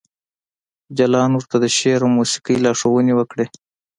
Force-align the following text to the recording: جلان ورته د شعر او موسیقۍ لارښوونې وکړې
جلان 0.97 1.31
ورته 1.33 1.55
د 1.59 1.65
شعر 1.77 2.01
او 2.03 2.11
موسیقۍ 2.17 2.55
لارښوونې 2.63 3.13
وکړې 3.15 3.45